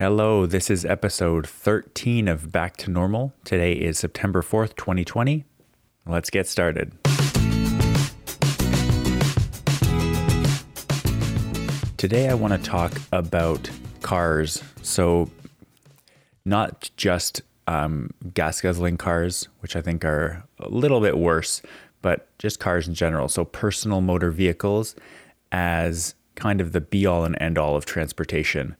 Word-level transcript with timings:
Hello, 0.00 0.46
this 0.46 0.70
is 0.70 0.84
episode 0.84 1.44
13 1.44 2.28
of 2.28 2.52
Back 2.52 2.76
to 2.76 2.88
Normal. 2.88 3.32
Today 3.42 3.72
is 3.72 3.98
September 3.98 4.42
4th, 4.42 4.76
2020. 4.76 5.44
Let's 6.06 6.30
get 6.30 6.46
started. 6.46 6.92
Today, 11.96 12.28
I 12.28 12.34
want 12.34 12.52
to 12.52 12.60
talk 12.62 12.92
about 13.10 13.68
cars. 14.02 14.62
So, 14.82 15.32
not 16.44 16.92
just 16.96 17.42
um, 17.66 18.10
gas 18.32 18.60
guzzling 18.60 18.98
cars, 18.98 19.48
which 19.58 19.74
I 19.74 19.80
think 19.80 20.04
are 20.04 20.44
a 20.60 20.68
little 20.68 21.00
bit 21.00 21.18
worse, 21.18 21.60
but 22.02 22.28
just 22.38 22.60
cars 22.60 22.86
in 22.86 22.94
general. 22.94 23.26
So, 23.26 23.44
personal 23.44 24.00
motor 24.00 24.30
vehicles 24.30 24.94
as 25.50 26.14
kind 26.36 26.60
of 26.60 26.70
the 26.70 26.80
be 26.80 27.04
all 27.04 27.24
and 27.24 27.36
end 27.40 27.58
all 27.58 27.74
of 27.74 27.84
transportation 27.84 28.76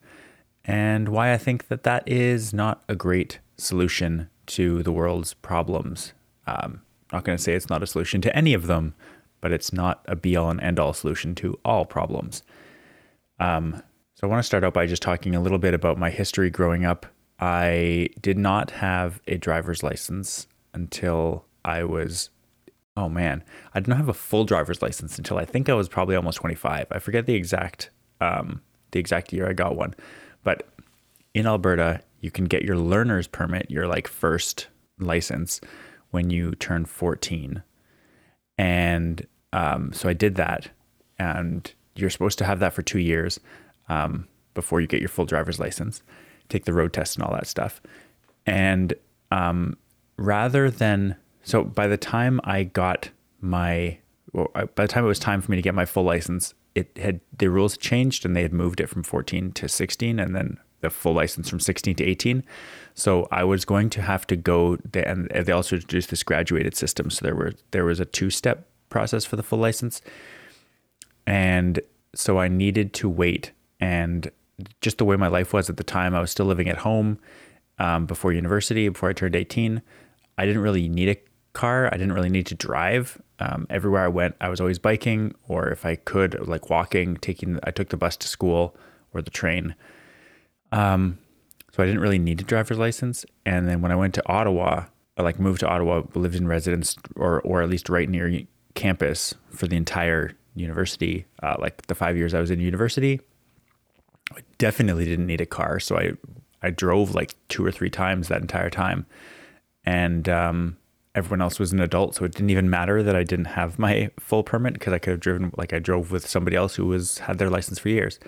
and 0.69 1.09
why 1.09 1.33
I 1.33 1.37
think 1.37 1.67
that 1.69 1.81
that 1.81 2.07
is 2.07 2.53
not 2.53 2.83
a 2.87 2.95
great 2.95 3.39
solution 3.57 4.29
to 4.45 4.83
the 4.83 4.91
world's 4.91 5.33
problems. 5.33 6.13
Um, 6.45 6.81
not 7.11 7.23
going 7.23 7.35
to 7.35 7.43
say 7.43 7.53
it's 7.53 7.71
not 7.71 7.81
a 7.81 7.87
solution 7.87 8.21
to 8.21 8.35
any 8.35 8.53
of 8.53 8.67
them, 8.67 8.93
but 9.41 9.51
it's 9.51 9.73
not 9.73 10.05
a 10.05 10.15
be 10.15 10.35
all 10.35 10.51
and 10.51 10.61
end 10.61 10.79
all 10.79 10.93
solution 10.93 11.33
to 11.35 11.59
all 11.65 11.85
problems. 11.85 12.43
Um, 13.39 13.81
so 14.13 14.27
I 14.27 14.29
want 14.29 14.39
to 14.39 14.45
start 14.45 14.63
out 14.63 14.75
by 14.75 14.85
just 14.85 15.01
talking 15.01 15.33
a 15.33 15.41
little 15.41 15.57
bit 15.57 15.73
about 15.73 15.97
my 15.97 16.11
history 16.11 16.51
growing 16.51 16.85
up. 16.85 17.07
I 17.39 18.09
did 18.21 18.37
not 18.37 18.69
have 18.69 19.21
a 19.27 19.37
driver's 19.37 19.81
license 19.81 20.45
until 20.75 21.45
I 21.65 21.83
was, 21.83 22.29
oh 22.95 23.09
man, 23.09 23.43
I 23.73 23.79
did 23.79 23.87
not 23.87 23.97
have 23.97 24.09
a 24.09 24.13
full 24.13 24.45
driver's 24.45 24.83
license 24.83 25.17
until 25.17 25.39
I 25.39 25.45
think 25.45 25.67
I 25.67 25.73
was 25.73 25.89
probably 25.89 26.15
almost 26.15 26.37
25. 26.37 26.85
I 26.91 26.99
forget 26.99 27.25
the 27.25 27.33
exact, 27.33 27.89
um, 28.21 28.61
the 28.91 28.99
exact 28.99 29.33
year 29.33 29.49
I 29.49 29.53
got 29.53 29.75
one 29.75 29.95
but 30.43 30.67
in 31.33 31.45
Alberta, 31.45 32.01
you 32.21 32.31
can 32.31 32.45
get 32.45 32.63
your 32.63 32.77
learner's 32.77 33.27
permit, 33.27 33.69
your 33.69 33.87
like 33.87 34.07
first 34.07 34.67
license, 34.99 35.61
when 36.11 36.29
you 36.29 36.53
turn 36.55 36.85
14. 36.85 37.63
And 38.57 39.27
um, 39.53 39.93
so 39.93 40.09
I 40.09 40.13
did 40.13 40.35
that. 40.35 40.69
And 41.17 41.71
you're 41.95 42.09
supposed 42.09 42.37
to 42.39 42.45
have 42.45 42.59
that 42.59 42.73
for 42.73 42.81
two 42.81 42.99
years 42.99 43.39
um, 43.89 44.27
before 44.53 44.81
you 44.81 44.87
get 44.87 44.99
your 44.99 45.09
full 45.09 45.25
driver's 45.25 45.59
license, 45.59 46.01
take 46.47 46.65
the 46.65 46.73
road 46.73 46.93
test 46.93 47.15
and 47.15 47.25
all 47.25 47.33
that 47.33 47.47
stuff. 47.47 47.81
And 48.45 48.93
um, 49.31 49.77
rather 50.17 50.69
than, 50.69 51.15
so 51.43 51.63
by 51.63 51.87
the 51.87 51.97
time 51.97 52.39
I 52.43 52.63
got 52.63 53.09
my, 53.41 53.99
well, 54.33 54.51
by 54.53 54.83
the 54.83 54.87
time 54.87 55.03
it 55.03 55.07
was 55.07 55.19
time 55.19 55.41
for 55.41 55.51
me 55.51 55.57
to 55.57 55.61
get 55.61 55.75
my 55.75 55.85
full 55.85 56.03
license, 56.03 56.53
it 56.79 56.97
had 56.97 57.19
the 57.37 57.49
rules 57.49 57.77
changed 57.77 58.25
and 58.25 58.35
they 58.35 58.41
had 58.41 58.53
moved 58.53 58.79
it 58.79 58.87
from 58.87 59.03
14 59.03 59.51
to 59.53 59.67
16 59.67 60.19
and 60.19 60.35
then 60.35 60.57
the 60.81 60.89
full 60.89 61.13
license 61.13 61.49
from 61.49 61.59
16 61.59 61.95
to 61.95 62.03
18 62.03 62.43
so 62.93 63.27
i 63.31 63.43
was 63.43 63.65
going 63.65 63.89
to 63.89 64.01
have 64.01 64.25
to 64.25 64.35
go 64.35 64.77
and 64.93 65.29
they 65.29 65.51
also 65.51 65.75
introduced 65.75 66.09
this 66.09 66.23
graduated 66.23 66.75
system. 66.75 67.09
So 67.09 67.23
there 67.23 67.35
were 67.35 67.53
there 67.71 67.85
was 67.85 67.99
a 67.99 68.05
two 68.05 68.29
step 68.29 68.67
process 68.89 69.25
for 69.25 69.35
the 69.35 69.43
full 69.43 69.59
license. 69.59 70.01
And 71.27 71.79
so 72.15 72.39
i 72.39 72.47
needed 72.47 72.93
to 72.95 73.09
wait. 73.09 73.51
And 73.79 74.31
just 74.81 74.97
the 74.97 75.05
way 75.05 75.15
my 75.15 75.27
life 75.27 75.53
was 75.53 75.69
at 75.69 75.77
the 75.77 75.83
time 75.83 76.13
i 76.13 76.19
was 76.19 76.31
still 76.31 76.45
living 76.45 76.67
at 76.67 76.77
home 76.77 77.17
um, 77.77 78.05
before 78.05 78.33
university 78.33 78.89
before 78.89 79.09
i 79.09 79.13
turned 79.13 79.35
18 79.35 79.81
i 80.37 80.45
didn't 80.45 80.61
really 80.61 80.89
need 80.89 81.07
a 81.07 81.17
car. 81.53 81.87
I 81.87 81.97
didn't 81.97 82.13
really 82.13 82.29
need 82.29 82.47
to 82.47 82.55
drive 82.55 83.21
um, 83.39 83.67
everywhere 83.69 84.03
I 84.03 84.09
went, 84.09 84.35
I 84.41 84.49
was 84.49 84.59
always 84.59 84.79
biking, 84.79 85.33
or 85.47 85.69
if 85.69 85.85
I 85.85 85.95
could, 85.95 86.47
like 86.47 86.69
walking, 86.69 87.17
taking. 87.17 87.59
I 87.63 87.71
took 87.71 87.89
the 87.89 87.97
bus 87.97 88.17
to 88.17 88.27
school 88.27 88.75
or 89.13 89.21
the 89.21 89.31
train. 89.31 89.75
Um, 90.71 91.17
so 91.71 91.81
I 91.81 91.85
didn't 91.85 92.01
really 92.01 92.19
need 92.19 92.41
a 92.41 92.43
driver's 92.43 92.77
license. 92.77 93.25
And 93.45 93.67
then 93.67 93.81
when 93.81 93.91
I 93.91 93.95
went 93.95 94.13
to 94.15 94.27
Ottawa, 94.27 94.85
I 95.17 95.21
like 95.21 95.39
moved 95.39 95.61
to 95.61 95.67
Ottawa, 95.67 96.03
lived 96.15 96.35
in 96.35 96.47
residence, 96.47 96.95
or 97.15 97.41
or 97.41 97.61
at 97.61 97.69
least 97.69 97.89
right 97.89 98.09
near 98.09 98.41
campus 98.75 99.35
for 99.51 99.67
the 99.67 99.75
entire 99.75 100.31
university. 100.55 101.25
Uh, 101.41 101.55
like 101.59 101.87
the 101.87 101.95
five 101.95 102.17
years 102.17 102.33
I 102.33 102.39
was 102.39 102.51
in 102.51 102.59
university, 102.59 103.21
I 104.35 104.41
definitely 104.57 105.05
didn't 105.05 105.27
need 105.27 105.41
a 105.41 105.45
car. 105.45 105.79
So 105.79 105.97
I 105.97 106.13
I 106.61 106.71
drove 106.71 107.15
like 107.15 107.35
two 107.47 107.65
or 107.65 107.71
three 107.71 107.89
times 107.89 108.27
that 108.27 108.41
entire 108.41 108.69
time, 108.69 109.05
and 109.85 110.27
um, 110.27 110.77
everyone 111.15 111.41
else 111.41 111.59
was 111.59 111.71
an 111.71 111.79
adult, 111.79 112.15
so 112.15 112.25
it 112.25 112.33
didn't 112.33 112.49
even 112.51 112.69
matter 112.69 113.01
that 113.03 113.15
I 113.15 113.23
didn't 113.23 113.45
have 113.45 113.79
my 113.79 114.11
full 114.19 114.43
permit 114.43 114.73
because 114.73 114.93
I 114.93 114.99
could 114.99 115.11
have 115.11 115.19
driven 115.19 115.51
like 115.57 115.73
I 115.73 115.79
drove 115.79 116.11
with 116.11 116.27
somebody 116.27 116.55
else 116.55 116.75
who 116.75 116.85
was 116.85 117.19
had 117.19 117.37
their 117.37 117.49
license 117.49 117.79
for 117.79 117.89
years. 117.89 118.19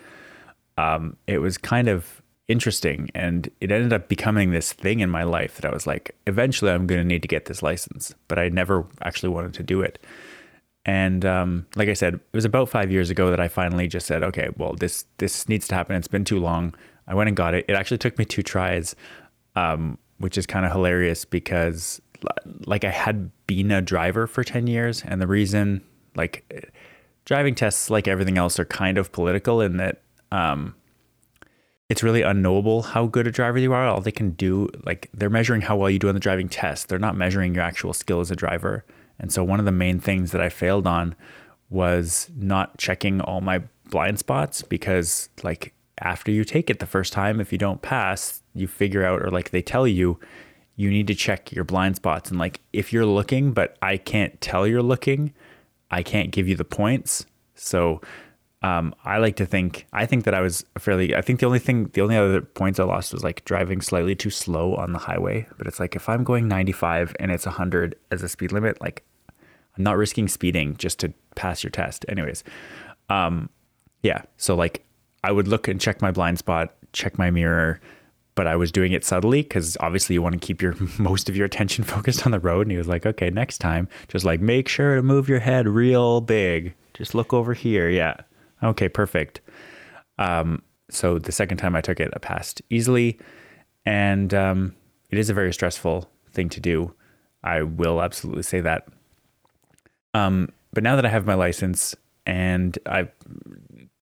Um, 0.77 1.17
it 1.27 1.39
was 1.39 1.57
kind 1.57 1.87
of 1.87 2.21
interesting, 2.47 3.09
and 3.13 3.49
it 3.61 3.71
ended 3.71 3.93
up 3.93 4.09
becoming 4.09 4.51
this 4.51 4.73
thing 4.73 4.99
in 4.99 5.09
my 5.09 5.23
life 5.23 5.55
that 5.57 5.65
I 5.65 5.73
was 5.73 5.85
like, 5.85 6.15
eventually 6.27 6.71
I'm 6.71 6.87
going 6.87 6.99
to 7.01 7.07
need 7.07 7.21
to 7.21 7.27
get 7.27 7.45
this 7.45 7.61
license, 7.61 8.13
but 8.27 8.39
I 8.39 8.49
never 8.49 8.85
actually 9.01 9.29
wanted 9.29 9.53
to 9.55 9.63
do 9.63 9.81
it. 9.81 9.99
And 10.83 11.23
um, 11.25 11.67
like 11.75 11.89
I 11.89 11.93
said, 11.93 12.15
it 12.15 12.21
was 12.33 12.45
about 12.45 12.67
five 12.69 12.91
years 12.91 13.09
ago 13.09 13.29
that 13.29 13.39
I 13.39 13.47
finally 13.47 13.87
just 13.87 14.07
said, 14.07 14.23
okay, 14.23 14.49
well 14.57 14.73
this 14.73 15.05
this 15.17 15.47
needs 15.47 15.67
to 15.67 15.75
happen. 15.75 15.95
It's 15.95 16.07
been 16.07 16.25
too 16.25 16.39
long. 16.39 16.73
I 17.07 17.13
went 17.13 17.27
and 17.27 17.37
got 17.37 17.53
it. 17.53 17.65
It 17.67 17.73
actually 17.73 17.99
took 17.99 18.17
me 18.17 18.25
two 18.25 18.41
tries, 18.41 18.95
um, 19.55 19.97
which 20.17 20.37
is 20.37 20.45
kind 20.47 20.65
of 20.65 20.71
hilarious 20.71 21.25
because 21.25 22.01
like 22.71 22.85
I 22.85 22.89
had 22.89 23.29
been 23.47 23.69
a 23.69 23.81
driver 23.81 24.27
for 24.27 24.45
10 24.45 24.65
years. 24.65 25.03
And 25.05 25.21
the 25.21 25.27
reason, 25.27 25.81
like, 26.15 26.71
driving 27.25 27.53
tests, 27.53 27.89
like 27.89 28.07
everything 28.07 28.37
else, 28.37 28.57
are 28.59 28.65
kind 28.65 28.97
of 28.97 29.11
political 29.11 29.59
in 29.59 29.75
that 29.75 30.01
um, 30.31 30.73
it's 31.89 32.01
really 32.01 32.21
unknowable 32.21 32.81
how 32.81 33.07
good 33.07 33.27
a 33.27 33.31
driver 33.31 33.59
you 33.59 33.73
are. 33.73 33.85
All 33.85 33.99
they 33.99 34.09
can 34.09 34.31
do, 34.31 34.69
like, 34.85 35.09
they're 35.13 35.29
measuring 35.29 35.59
how 35.59 35.75
well 35.75 35.89
you 35.89 35.99
do 35.99 36.07
on 36.07 36.13
the 36.13 36.21
driving 36.21 36.47
test, 36.47 36.87
they're 36.87 36.97
not 36.97 37.17
measuring 37.17 37.53
your 37.53 37.63
actual 37.65 37.91
skill 37.91 38.21
as 38.21 38.31
a 38.31 38.37
driver. 38.37 38.85
And 39.19 39.33
so, 39.33 39.43
one 39.43 39.59
of 39.59 39.65
the 39.65 39.73
main 39.73 39.99
things 39.99 40.31
that 40.31 40.39
I 40.39 40.47
failed 40.47 40.87
on 40.87 41.13
was 41.69 42.29
not 42.37 42.77
checking 42.77 43.19
all 43.19 43.41
my 43.41 43.63
blind 43.89 44.17
spots 44.17 44.61
because, 44.61 45.27
like, 45.43 45.73
after 45.99 46.31
you 46.31 46.45
take 46.45 46.69
it 46.69 46.79
the 46.79 46.85
first 46.85 47.11
time, 47.11 47.41
if 47.41 47.51
you 47.51 47.57
don't 47.57 47.81
pass, 47.81 48.41
you 48.55 48.65
figure 48.65 49.03
out, 49.03 49.21
or 49.21 49.29
like 49.29 49.49
they 49.49 49.61
tell 49.61 49.85
you, 49.85 50.17
you 50.81 50.89
need 50.89 51.05
to 51.05 51.13
check 51.13 51.51
your 51.51 51.63
blind 51.63 51.95
spots. 51.95 52.31
And 52.31 52.39
like, 52.39 52.59
if 52.73 52.91
you're 52.91 53.05
looking, 53.05 53.51
but 53.51 53.77
I 53.83 53.97
can't 53.97 54.41
tell 54.41 54.65
you're 54.65 54.81
looking, 54.81 55.31
I 55.91 56.01
can't 56.01 56.31
give 56.31 56.47
you 56.47 56.55
the 56.55 56.65
points. 56.65 57.27
So, 57.53 58.01
um, 58.63 58.95
I 59.05 59.19
like 59.19 59.35
to 59.35 59.45
think, 59.45 59.85
I 59.93 60.07
think 60.07 60.23
that 60.25 60.33
I 60.33 60.41
was 60.41 60.65
fairly, 60.79 61.15
I 61.15 61.21
think 61.21 61.39
the 61.39 61.45
only 61.45 61.59
thing, 61.59 61.91
the 61.93 62.01
only 62.01 62.17
other 62.17 62.41
points 62.41 62.79
I 62.79 62.83
lost 62.83 63.13
was 63.13 63.23
like 63.23 63.45
driving 63.45 63.79
slightly 63.79 64.15
too 64.15 64.31
slow 64.31 64.73
on 64.75 64.91
the 64.91 64.97
highway. 64.97 65.45
But 65.55 65.67
it's 65.67 65.79
like, 65.79 65.95
if 65.95 66.09
I'm 66.09 66.23
going 66.23 66.47
95 66.47 67.15
and 67.19 67.29
it's 67.29 67.45
100 67.45 67.95
as 68.09 68.23
a 68.23 68.29
speed 68.29 68.51
limit, 68.51 68.81
like 68.81 69.03
I'm 69.77 69.83
not 69.83 69.97
risking 69.97 70.27
speeding 70.27 70.77
just 70.77 70.97
to 71.01 71.13
pass 71.35 71.63
your 71.63 71.69
test. 71.69 72.05
Anyways, 72.09 72.43
um, 73.07 73.49
yeah. 74.01 74.23
So 74.37 74.55
like 74.55 74.83
I 75.23 75.31
would 75.31 75.47
look 75.47 75.67
and 75.67 75.79
check 75.79 76.01
my 76.01 76.09
blind 76.09 76.39
spot, 76.39 76.73
check 76.91 77.19
my 77.19 77.29
mirror, 77.29 77.79
but 78.35 78.47
I 78.47 78.55
was 78.55 78.71
doing 78.71 78.91
it 78.93 79.03
subtly 79.03 79.41
because 79.41 79.77
obviously 79.79 80.13
you 80.13 80.21
want 80.21 80.39
to 80.39 80.45
keep 80.45 80.61
your 80.61 80.75
most 80.99 81.29
of 81.29 81.35
your 81.35 81.45
attention 81.45 81.83
focused 81.95 82.25
on 82.25 82.31
the 82.31 82.39
road. 82.39 82.61
And 82.61 82.71
he 82.71 82.77
was 82.77 82.87
like, 82.87 83.05
okay, 83.05 83.29
next 83.29 83.59
time, 83.59 83.87
just 84.07 84.25
like 84.25 84.41
make 84.41 84.67
sure 84.67 84.95
to 84.95 85.03
move 85.03 85.29
your 85.29 85.39
head 85.39 85.67
real 85.67 86.21
big. 86.21 86.73
Just 86.93 87.15
look 87.15 87.33
over 87.33 87.53
here. 87.53 87.89
Yeah. 87.89 88.15
Okay, 88.63 88.89
perfect. 88.89 89.41
Um, 90.17 90.61
so 90.89 91.17
the 91.17 91.31
second 91.31 91.57
time 91.57 91.75
I 91.75 91.81
took 91.81 91.99
it, 91.99 92.11
I 92.13 92.19
passed 92.19 92.61
easily. 92.69 93.19
And 93.85 94.33
um, 94.33 94.75
it 95.09 95.17
is 95.17 95.29
a 95.29 95.33
very 95.33 95.53
stressful 95.53 96.09
thing 96.31 96.49
to 96.49 96.59
do. 96.59 96.93
I 97.43 97.63
will 97.63 98.01
absolutely 98.01 98.43
say 98.43 98.61
that. 98.61 98.87
Um, 100.13 100.49
but 100.73 100.83
now 100.83 100.95
that 100.95 101.05
I 101.05 101.09
have 101.09 101.25
my 101.25 101.33
license 101.33 101.95
and 102.25 102.77
I've 102.85 103.11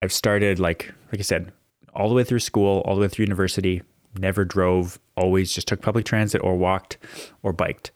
I've 0.03 0.13
started 0.13 0.59
like 0.59 0.93
like 1.13 1.21
I 1.21 1.23
said, 1.23 1.53
all 1.95 2.09
the 2.09 2.15
way 2.15 2.25
through 2.25 2.41
school, 2.41 2.83
all 2.85 2.95
the 2.95 3.03
way 3.03 3.09
through 3.09 3.25
university, 3.25 3.83
never 4.19 4.45
drove, 4.45 4.99
always 5.17 5.53
just 5.53 5.69
took 5.69 5.83
public 5.83 6.05
transit 6.05 6.43
or 6.43 6.57
walked 6.57 6.99
or 7.43 7.53
biked. 7.53 7.91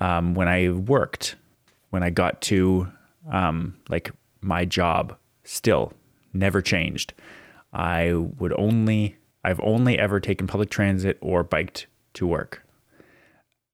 Um, 0.00 0.34
when 0.34 0.48
I 0.48 0.70
worked, 0.70 1.36
when 1.90 2.02
I 2.02 2.10
got 2.10 2.40
to 2.42 2.88
um, 3.30 3.76
like 3.88 4.10
my 4.40 4.64
job, 4.64 5.16
still 5.44 5.92
never 6.32 6.60
changed. 6.60 7.12
I 7.72 8.12
would 8.14 8.52
only, 8.58 9.16
I've 9.44 9.60
only 9.60 9.98
ever 9.98 10.20
taken 10.20 10.46
public 10.46 10.70
transit 10.70 11.18
or 11.20 11.42
biked 11.42 11.86
to 12.14 12.26
work. 12.26 12.62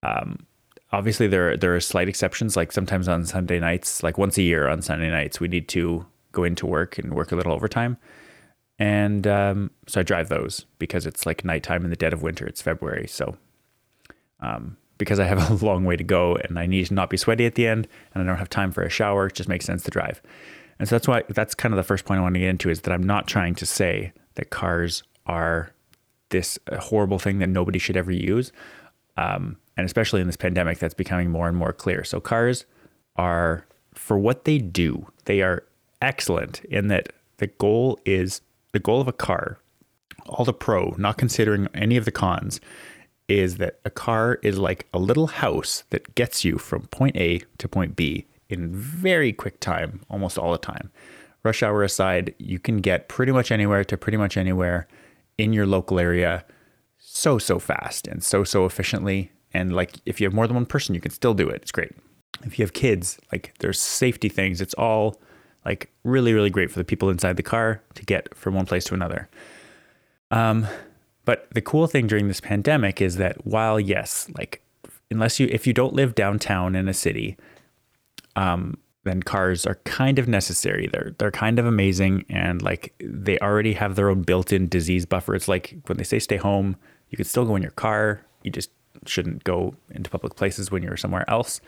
Um, 0.02 0.46
obviously, 0.92 1.26
there 1.26 1.56
there 1.56 1.74
are 1.74 1.80
slight 1.80 2.08
exceptions. 2.08 2.56
Like 2.56 2.72
sometimes 2.72 3.08
on 3.08 3.24
Sunday 3.24 3.60
nights, 3.60 4.02
like 4.02 4.18
once 4.18 4.36
a 4.38 4.42
year 4.42 4.68
on 4.68 4.82
Sunday 4.82 5.10
nights, 5.10 5.40
we 5.40 5.48
need 5.48 5.68
to 5.68 6.06
go 6.32 6.44
into 6.44 6.66
work 6.66 6.98
and 6.98 7.14
work 7.14 7.32
a 7.32 7.36
little 7.36 7.52
overtime. 7.52 7.96
And 8.82 9.28
um, 9.28 9.70
so 9.86 10.00
I 10.00 10.02
drive 10.02 10.28
those 10.28 10.66
because 10.80 11.06
it's 11.06 11.24
like 11.24 11.44
nighttime 11.44 11.84
in 11.84 11.90
the 11.90 11.96
dead 11.96 12.12
of 12.12 12.20
winter. 12.20 12.44
It's 12.44 12.60
February. 12.60 13.06
So 13.06 13.36
um, 14.40 14.76
because 14.98 15.20
I 15.20 15.24
have 15.24 15.62
a 15.62 15.64
long 15.64 15.84
way 15.84 15.94
to 15.94 16.02
go 16.02 16.34
and 16.34 16.58
I 16.58 16.66
need 16.66 16.86
to 16.86 16.94
not 16.94 17.08
be 17.08 17.16
sweaty 17.16 17.46
at 17.46 17.54
the 17.54 17.68
end 17.68 17.86
and 18.12 18.24
I 18.24 18.26
don't 18.26 18.38
have 18.38 18.50
time 18.50 18.72
for 18.72 18.82
a 18.82 18.90
shower, 18.90 19.28
it 19.28 19.36
just 19.36 19.48
makes 19.48 19.66
sense 19.66 19.84
to 19.84 19.92
drive. 19.92 20.20
And 20.80 20.88
so 20.88 20.96
that's 20.96 21.06
why 21.06 21.22
that's 21.28 21.54
kind 21.54 21.72
of 21.72 21.76
the 21.76 21.84
first 21.84 22.04
point 22.04 22.18
I 22.18 22.22
want 22.24 22.34
to 22.34 22.40
get 22.40 22.48
into 22.48 22.70
is 22.70 22.80
that 22.80 22.92
I'm 22.92 23.04
not 23.04 23.28
trying 23.28 23.54
to 23.54 23.66
say 23.66 24.12
that 24.34 24.50
cars 24.50 25.04
are 25.26 25.70
this 26.30 26.58
horrible 26.80 27.20
thing 27.20 27.38
that 27.38 27.50
nobody 27.50 27.78
should 27.78 27.96
ever 27.96 28.10
use. 28.10 28.50
Um, 29.16 29.58
and 29.76 29.86
especially 29.86 30.22
in 30.22 30.26
this 30.26 30.36
pandemic, 30.36 30.80
that's 30.80 30.92
becoming 30.92 31.30
more 31.30 31.46
and 31.46 31.56
more 31.56 31.72
clear. 31.72 32.02
So 32.02 32.18
cars 32.18 32.64
are, 33.14 33.64
for 33.94 34.18
what 34.18 34.44
they 34.44 34.58
do, 34.58 35.06
they 35.26 35.40
are 35.40 35.62
excellent 36.00 36.64
in 36.64 36.88
that 36.88 37.12
the 37.36 37.46
goal 37.46 38.00
is 38.04 38.40
the 38.72 38.78
goal 38.78 39.00
of 39.00 39.08
a 39.08 39.12
car, 39.12 39.58
all 40.26 40.44
the 40.44 40.52
pro, 40.52 40.94
not 40.98 41.18
considering 41.18 41.68
any 41.74 41.96
of 41.96 42.04
the 42.04 42.10
cons, 42.10 42.60
is 43.28 43.56
that 43.56 43.80
a 43.84 43.90
car 43.90 44.38
is 44.42 44.58
like 44.58 44.86
a 44.92 44.98
little 44.98 45.28
house 45.28 45.84
that 45.90 46.14
gets 46.14 46.44
you 46.44 46.58
from 46.58 46.82
point 46.88 47.16
A 47.16 47.40
to 47.58 47.68
point 47.68 47.96
B 47.96 48.26
in 48.48 48.74
very 48.74 49.32
quick 49.32 49.60
time, 49.60 50.02
almost 50.10 50.38
all 50.38 50.52
the 50.52 50.58
time. 50.58 50.90
Rush 51.42 51.62
hour 51.62 51.82
aside, 51.82 52.34
you 52.38 52.58
can 52.58 52.78
get 52.78 53.08
pretty 53.08 53.32
much 53.32 53.50
anywhere 53.50 53.84
to 53.84 53.96
pretty 53.96 54.18
much 54.18 54.36
anywhere 54.36 54.86
in 55.38 55.52
your 55.52 55.66
local 55.66 55.98
area 55.98 56.44
so, 56.98 57.38
so 57.38 57.58
fast 57.58 58.06
and 58.06 58.22
so, 58.22 58.44
so 58.44 58.64
efficiently. 58.64 59.32
And 59.52 59.74
like 59.74 59.94
if 60.06 60.20
you 60.20 60.26
have 60.26 60.34
more 60.34 60.46
than 60.46 60.54
one 60.54 60.66
person, 60.66 60.94
you 60.94 61.00
can 61.00 61.10
still 61.10 61.34
do 61.34 61.48
it. 61.48 61.62
It's 61.62 61.72
great. 61.72 61.92
If 62.44 62.58
you 62.58 62.64
have 62.64 62.72
kids, 62.72 63.18
like 63.32 63.54
there's 63.58 63.80
safety 63.80 64.28
things. 64.28 64.60
It's 64.60 64.74
all 64.74 65.20
like 65.64 65.90
really, 66.04 66.32
really 66.32 66.50
great 66.50 66.70
for 66.70 66.78
the 66.78 66.84
people 66.84 67.10
inside 67.10 67.36
the 67.36 67.42
car 67.42 67.82
to 67.94 68.04
get 68.04 68.34
from 68.34 68.54
one 68.54 68.66
place 68.66 68.84
to 68.84 68.94
another. 68.94 69.28
Um, 70.30 70.66
but 71.24 71.48
the 71.54 71.60
cool 71.60 71.86
thing 71.86 72.06
during 72.06 72.28
this 72.28 72.40
pandemic 72.40 73.00
is 73.00 73.16
that 73.16 73.46
while 73.46 73.78
yes, 73.78 74.28
like 74.36 74.62
unless 75.10 75.38
you 75.38 75.48
if 75.50 75.66
you 75.66 75.72
don't 75.72 75.94
live 75.94 76.14
downtown 76.14 76.74
in 76.74 76.88
a 76.88 76.94
city, 76.94 77.36
um, 78.34 78.78
then 79.04 79.22
cars 79.22 79.66
are 79.66 79.76
kind 79.84 80.18
of 80.18 80.26
necessary. 80.26 80.88
They're 80.88 81.14
they're 81.18 81.30
kind 81.30 81.58
of 81.58 81.66
amazing 81.66 82.24
and 82.28 82.62
like 82.62 82.94
they 82.98 83.38
already 83.38 83.74
have 83.74 83.94
their 83.94 84.08
own 84.08 84.22
built-in 84.22 84.68
disease 84.68 85.06
buffer. 85.06 85.34
It's 85.34 85.48
like 85.48 85.76
when 85.86 85.98
they 85.98 86.04
say 86.04 86.18
stay 86.18 86.36
home, 86.36 86.76
you 87.10 87.16
could 87.16 87.26
still 87.26 87.44
go 87.44 87.56
in 87.56 87.62
your 87.62 87.72
car. 87.72 88.24
You 88.42 88.50
just 88.50 88.70
shouldn't 89.06 89.44
go 89.44 89.74
into 89.90 90.10
public 90.10 90.36
places 90.36 90.70
when 90.70 90.82
you're 90.82 90.96
somewhere 90.96 91.28
else 91.28 91.60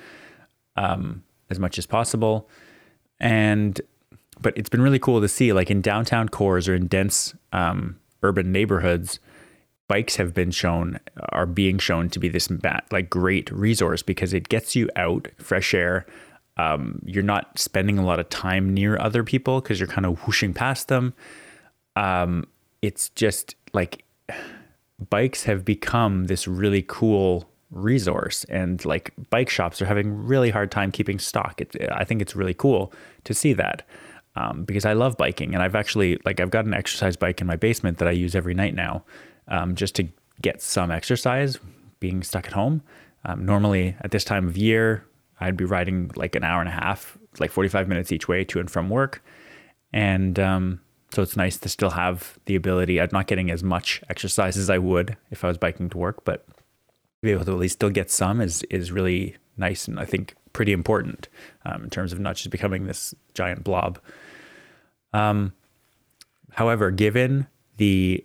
um, 0.76 1.23
as 1.50 1.58
much 1.58 1.79
as 1.79 1.87
possible. 1.87 2.49
And 3.20 3.81
but 4.40 4.56
it's 4.56 4.69
been 4.69 4.82
really 4.82 4.99
cool 4.99 5.20
to 5.20 5.28
see 5.28 5.52
like 5.52 5.70
in 5.70 5.81
downtown 5.81 6.28
cores 6.28 6.69
or 6.69 6.75
in 6.75 6.87
dense 6.87 7.34
um, 7.52 7.99
urban 8.22 8.52
neighborhoods 8.52 9.20
bikes 9.88 10.16
have 10.16 10.32
been 10.32 10.50
shown 10.50 10.99
are 11.31 11.46
being 11.46 11.78
shown 11.78 12.08
to 12.11 12.19
be 12.19 12.28
this 12.28 12.49
like 12.90 13.11
great 13.11 13.50
resource 13.50 14.02
because 14.02 14.32
it 14.32 14.49
gets 14.49 14.75
you 14.75 14.88
out 14.96 15.28
fresh 15.38 15.75
air. 15.75 16.06
Um, 16.56 17.00
you're 17.05 17.22
not 17.22 17.58
spending 17.58 17.99
a 17.99 18.05
lot 18.05 18.20
of 18.20 18.28
time 18.28 18.72
near 18.72 18.99
other 18.99 19.25
people 19.25 19.61
because 19.61 19.81
you're 19.81 19.88
kind 19.88 20.06
of 20.06 20.19
whooshing 20.20 20.55
past 20.55 20.88
them. 20.88 21.14
Um, 21.96 22.46
it's 22.81 23.08
just 23.11 23.56
like 23.72 24.05
bikes 25.11 25.44
have 25.44 25.64
become 25.64 26.26
this 26.26 26.46
really 26.46 26.84
cool 26.87 27.50
resource 27.75 28.44
and 28.44 28.85
like 28.85 29.12
bike 29.31 29.50
shops 29.50 29.82
are 29.82 29.87
having 29.87 30.26
really 30.26 30.50
hard 30.50 30.71
time 30.71 30.91
keeping 30.91 31.19
stock 31.19 31.61
it, 31.61 31.76
i 31.93 32.05
think 32.05 32.23
it's 32.23 32.37
really 32.37 32.55
cool 32.55 32.93
to 33.25 33.35
see 33.35 33.53
that 33.53 33.82
um, 34.37 34.65
because 34.65 34.85
i 34.85 34.93
love 34.93 35.17
biking 35.17 35.55
and 35.55 35.62
i've 35.62 35.75
actually 35.75 36.19
like 36.25 36.41
i've 36.41 36.50
got 36.50 36.65
an 36.65 36.75
exercise 36.75 37.17
bike 37.17 37.41
in 37.41 37.47
my 37.47 37.56
basement 37.56 37.99
that 37.99 38.09
i 38.09 38.12
use 38.12 38.35
every 38.35 38.55
night 38.55 38.75
now 38.75 39.05
um, 39.49 39.75
just 39.75 39.94
to 39.94 40.09
get 40.41 40.62
some 40.62 40.91
exercise 40.91 41.59
being 42.00 42.23
stuck 42.23 42.47
at 42.47 42.53
home. 42.53 42.82
Um, 43.25 43.44
normally 43.47 43.97
at 44.00 44.11
this 44.11 44.25
time 44.25 44.47
of 44.47 44.56
year, 44.56 45.06
I'd 45.41 45.56
be 45.56 45.65
riding 45.65 46.11
like 46.17 46.35
an 46.35 46.44
hour 46.44 46.61
and 46.61 46.69
a 46.69 46.73
half, 46.73 47.17
like 47.38 47.50
45 47.50 47.88
minutes 47.88 48.12
each 48.12 48.29
way 48.29 48.44
to 48.44 48.61
and 48.61 48.71
from 48.71 48.91
work. 48.91 49.23
And 49.93 50.38
um, 50.38 50.81
so 51.12 51.23
it's 51.23 51.37
nice 51.37 51.56
to 51.59 51.69
still 51.69 51.91
have 51.91 52.38
the 52.47 52.56
ability. 52.56 53.00
I'm 53.00 53.09
not 53.12 53.26
getting 53.26 53.50
as 53.50 53.62
much 53.62 54.03
exercise 54.11 54.56
as 54.56 54.69
I 54.69 54.79
would 54.79 55.17
if 55.31 55.44
I 55.44 55.49
was 55.49 55.59
biking 55.59 55.88
to 55.91 55.99
work, 55.99 56.25
but 56.25 56.44
be 57.25 57.32
able 57.32 57.44
to 57.44 57.53
at 57.53 57.59
least 57.59 57.75
still 57.75 57.91
get 57.91 58.11
some 58.11 58.41
is 58.41 58.62
is 58.65 58.93
really 58.93 59.37
nice 59.56 59.87
and 59.87 59.99
I 59.99 60.05
think 60.05 60.35
pretty 60.53 60.73
important 60.73 61.29
um, 61.65 61.85
in 61.85 61.91
terms 61.91 62.12
of 62.12 62.21
not 62.21 62.37
just 62.37 62.50
becoming 62.50 62.87
this 62.87 63.15
giant 63.35 63.65
blob. 63.65 63.99
Um, 65.12 65.53
however, 66.53 66.91
given 66.91 67.47
the 67.76 68.25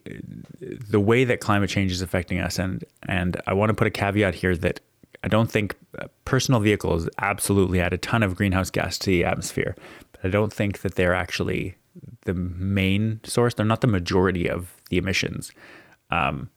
the 0.61 0.99
way 0.99 1.23
that 1.23 1.39
climate 1.39 1.69
change 1.69 1.91
is 1.91 2.01
affecting 2.01 2.39
us 2.39 2.59
and 2.59 2.83
and 3.07 3.41
I 3.47 3.53
want 3.53 3.69
to 3.69 3.73
put 3.73 3.87
a 3.87 3.91
caveat 3.91 4.35
here 4.35 4.55
that 4.57 4.79
I 5.23 5.27
don't 5.27 5.51
think 5.51 5.75
uh, 5.97 6.07
personal 6.25 6.59
vehicles 6.61 7.09
absolutely 7.17 7.81
add 7.81 7.93
a 7.93 7.97
ton 7.97 8.23
of 8.23 8.35
greenhouse 8.35 8.69
gas 8.69 8.97
to 8.99 9.07
the 9.07 9.25
atmosphere, 9.25 9.75
but 10.11 10.21
I 10.23 10.29
don't 10.29 10.53
think 10.53 10.81
that 10.81 10.95
they're 10.95 11.15
actually 11.15 11.75
the 12.21 12.33
main 12.33 13.19
source. 13.23 13.53
They're 13.53 13.65
not 13.65 13.81
the 13.81 13.87
majority 13.87 14.49
of 14.49 14.75
the 14.89 14.97
emissions. 14.97 15.51
Um, 16.11 16.49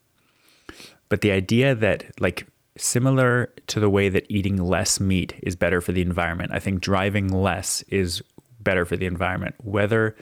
but 1.13 1.21
the 1.21 1.31
idea 1.31 1.75
that 1.75 2.07
like 2.21 2.47
similar 2.79 3.53
to 3.67 3.79
the 3.79 3.91
way 3.91 4.09
that 4.09 4.25
eating 4.31 4.57
less 4.57 4.99
meat 4.99 5.35
is 5.43 5.55
better 5.55 5.83
for 5.83 5.93
the 5.93 6.01
environment, 6.01 6.53
I 6.55 6.59
think 6.59 6.81
driving 6.81 7.29
less 7.29 7.83
is 7.89 8.23
better 8.61 8.87
for 8.87 8.97
the 8.97 9.05
environment. 9.05 9.55
Whether 9.63 10.17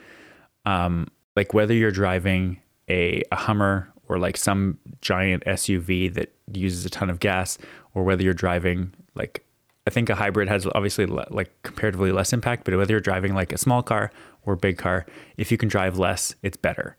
um, 0.65 1.07
like 1.37 1.53
whether 1.53 1.73
you're 1.73 1.91
driving 1.91 2.59
a, 2.89 3.23
a 3.31 3.37
Hummer 3.37 3.89
or 4.09 4.19
like 4.19 4.35
some 4.35 4.79
giant 4.99 5.45
SUV 5.45 6.13
that 6.13 6.33
uses 6.51 6.83
a 6.83 6.89
ton 6.89 7.09
of 7.09 7.21
gas, 7.21 7.57
or 7.93 8.03
whether 8.03 8.21
you're 8.21 8.33
driving 8.33 8.93
like 9.15 9.45
I 9.87 9.91
think 9.91 10.09
a 10.09 10.15
hybrid 10.15 10.49
has 10.49 10.67
obviously 10.75 11.05
le- 11.05 11.25
like 11.29 11.53
comparatively 11.63 12.11
less 12.11 12.33
impact, 12.33 12.65
but 12.65 12.75
whether 12.75 12.91
you're 12.91 12.99
driving 12.99 13.33
like 13.33 13.53
a 13.53 13.57
small 13.57 13.81
car 13.81 14.11
or 14.45 14.55
a 14.55 14.57
big 14.57 14.77
car, 14.77 15.05
if 15.37 15.53
you 15.53 15.57
can 15.57 15.69
drive 15.69 15.97
less, 15.97 16.35
it's 16.43 16.57
better. 16.57 16.97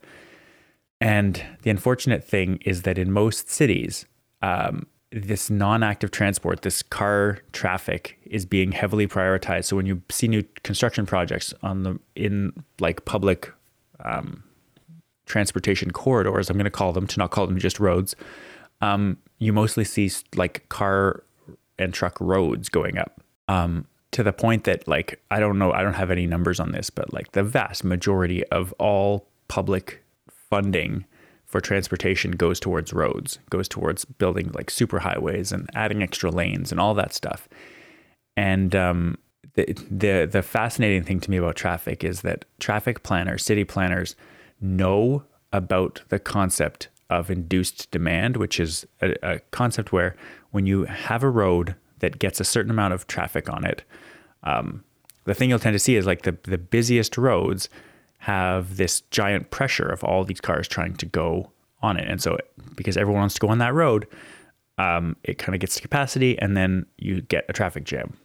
And 1.03 1.43
the 1.63 1.69
unfortunate 1.69 2.23
thing 2.23 2.59
is 2.63 2.83
that 2.83 2.97
in 2.97 3.11
most 3.11 3.49
cities, 3.49 4.05
um, 4.41 4.87
this 5.11 5.49
non-active 5.49 6.11
transport, 6.11 6.61
this 6.61 6.81
car 6.81 7.39
traffic, 7.51 8.17
is 8.25 8.45
being 8.45 8.71
heavily 8.71 9.05
prioritized. 9.05 9.65
So 9.65 9.75
when 9.75 9.85
you 9.85 10.01
see 10.09 10.29
new 10.29 10.43
construction 10.63 11.05
projects 11.05 11.53
on 11.61 11.83
the 11.83 11.99
in 12.15 12.53
like 12.79 13.03
public 13.03 13.51
um, 13.99 14.45
transportation 15.25 15.91
corridors, 15.91 16.49
I'm 16.49 16.55
going 16.55 16.63
to 16.63 16.71
call 16.71 16.93
them 16.93 17.05
to 17.07 17.19
not 17.19 17.31
call 17.31 17.47
them 17.47 17.59
just 17.59 17.81
roads, 17.81 18.15
um, 18.79 19.17
you 19.39 19.51
mostly 19.51 19.83
see 19.83 20.09
like 20.37 20.69
car 20.69 21.25
and 21.77 21.93
truck 21.93 22.17
roads 22.21 22.69
going 22.69 22.97
up. 22.97 23.21
Um, 23.49 23.87
to 24.11 24.23
the 24.23 24.31
point 24.31 24.63
that 24.63 24.87
like 24.87 25.19
I 25.29 25.41
don't 25.41 25.59
know, 25.59 25.73
I 25.73 25.83
don't 25.83 25.95
have 25.95 26.11
any 26.11 26.27
numbers 26.27 26.61
on 26.61 26.71
this, 26.71 26.89
but 26.89 27.11
like 27.11 27.33
the 27.33 27.43
vast 27.43 27.83
majority 27.83 28.45
of 28.45 28.73
all 28.79 29.27
public 29.49 30.02
funding 30.53 31.03
for 31.47 31.59
transportation 31.59 32.29
goes 32.29 32.59
towards 32.59 32.93
roads, 32.93 33.39
goes 33.49 33.67
towards 33.67 34.05
building 34.05 34.51
like 34.53 34.67
superhighways 34.67 35.51
and 35.51 35.67
adding 35.73 36.03
extra 36.03 36.29
lanes 36.29 36.71
and 36.71 36.79
all 36.79 36.93
that 36.93 37.11
stuff. 37.11 37.49
And 38.37 38.75
um, 38.75 39.17
the, 39.55 39.65
the 39.89 40.27
the 40.31 40.43
fascinating 40.43 41.03
thing 41.03 41.19
to 41.21 41.31
me 41.31 41.37
about 41.37 41.55
traffic 41.55 42.03
is 42.03 42.21
that 42.21 42.45
traffic 42.59 43.01
planners, 43.01 43.43
city 43.43 43.63
planners, 43.63 44.15
know 44.61 45.23
about 45.51 46.03
the 46.09 46.19
concept 46.19 46.89
of 47.09 47.31
induced 47.31 47.89
demand, 47.89 48.37
which 48.37 48.59
is 48.59 48.85
a, 49.01 49.15
a, 49.23 49.39
concept 49.49 49.91
where 49.91 50.15
when 50.51 50.67
you 50.67 50.85
have 50.85 51.23
a 51.23 51.29
road 51.29 51.75
that 51.99 52.19
gets 52.19 52.39
a 52.39 52.45
certain 52.45 52.71
amount 52.71 52.93
of 52.93 53.07
traffic 53.07 53.49
on 53.49 53.65
it, 53.65 53.83
um, 54.43 54.83
the 55.25 55.33
thing 55.33 55.49
you'll 55.49 55.57
tend 55.57 55.73
to 55.73 55.79
see 55.79 55.95
is 55.95 56.05
like 56.05 56.21
the, 56.21 56.37
the 56.43 56.59
busiest 56.59 57.17
roads 57.17 57.69
have 58.23 58.77
this 58.77 59.01
giant 59.11 59.51
pressure 59.51 59.89
of 59.89 60.01
all 60.01 60.23
these 60.23 60.39
cars 60.39 60.65
trying 60.65 60.95
to 60.95 61.05
go 61.05 61.51
on 61.81 61.97
it. 61.97 62.07
And 62.07 62.21
so, 62.21 62.37
because 62.73 62.95
everyone 62.95 63.19
wants 63.19 63.35
to 63.35 63.41
go 63.41 63.49
on 63.49 63.57
that 63.57 63.73
road, 63.73 64.07
um, 64.77 65.17
it 65.25 65.37
kind 65.37 65.53
of 65.53 65.59
gets 65.59 65.75
to 65.75 65.81
capacity, 65.81 66.39
and 66.39 66.55
then 66.55 66.85
you 66.97 67.19
get 67.23 67.43
a 67.49 67.53
traffic 67.53 67.83
jam 67.83 68.15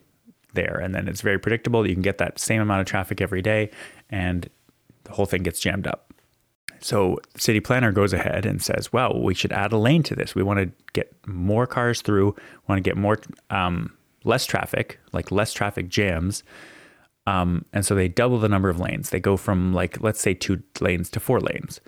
there. 0.54 0.78
And 0.80 0.94
then 0.94 1.08
it's 1.08 1.20
very 1.20 1.40
predictable 1.40 1.84
you 1.84 1.94
can 1.94 2.02
get 2.02 2.18
that 2.18 2.38
same 2.38 2.60
amount 2.60 2.80
of 2.80 2.86
traffic 2.86 3.20
every 3.20 3.42
day, 3.42 3.72
and 4.08 4.48
the 5.02 5.12
whole 5.14 5.26
thing 5.26 5.42
gets 5.42 5.58
jammed 5.58 5.88
up. 5.88 6.14
So 6.78 7.18
city 7.36 7.58
planner 7.58 7.90
goes 7.90 8.12
ahead 8.12 8.46
and 8.46 8.62
says, 8.62 8.92
"Well, 8.92 9.20
we 9.20 9.34
should 9.34 9.50
add 9.50 9.72
a 9.72 9.78
lane 9.78 10.04
to 10.04 10.14
this. 10.14 10.36
We 10.36 10.44
want 10.44 10.60
to 10.60 10.70
get 10.92 11.12
more 11.26 11.66
cars 11.66 12.02
through. 12.02 12.36
Want 12.68 12.78
to 12.78 12.88
get 12.88 12.96
more 12.96 13.18
um, 13.50 13.92
less 14.22 14.46
traffic, 14.46 15.00
like 15.10 15.32
less 15.32 15.52
traffic 15.52 15.88
jams." 15.88 16.44
Um, 17.28 17.66
and 17.74 17.84
so 17.84 17.94
they 17.94 18.08
double 18.08 18.38
the 18.38 18.48
number 18.48 18.70
of 18.70 18.80
lanes. 18.80 19.10
They 19.10 19.20
go 19.20 19.36
from 19.36 19.74
like 19.74 20.00
let's 20.00 20.20
say 20.20 20.32
two 20.32 20.62
lanes 20.80 21.10
to 21.10 21.20
four 21.20 21.40
lanes, 21.40 21.80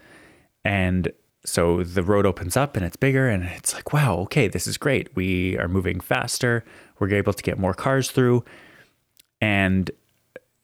and 0.67 1.11
so 1.47 1.83
the 1.83 2.03
road 2.03 2.27
opens 2.27 2.59
up 2.59 2.77
and 2.77 2.85
it's 2.85 2.97
bigger, 2.97 3.27
and 3.27 3.45
it's 3.45 3.73
like, 3.73 3.95
wow, 3.95 4.19
okay, 4.19 4.49
this 4.49 4.67
is 4.67 4.77
great. 4.77 5.17
We 5.17 5.57
are 5.57 5.67
moving 5.67 5.99
faster. 5.99 6.63
We're 6.99 7.15
able 7.15 7.33
to 7.33 7.43
get 7.43 7.59
more 7.59 7.73
cars 7.73 8.11
through, 8.11 8.45
and 9.41 9.91